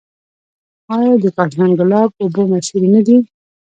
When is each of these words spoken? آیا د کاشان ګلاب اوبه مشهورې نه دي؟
آیا 0.95 1.13
د 1.23 1.25
کاشان 1.37 1.71
ګلاب 1.79 2.09
اوبه 2.21 2.43
مشهورې 2.51 2.87
نه 2.95 3.01
دي؟ 3.07 3.17